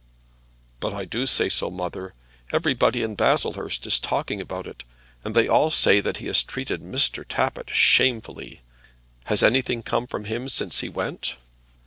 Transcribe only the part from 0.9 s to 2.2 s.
I do say so, mother.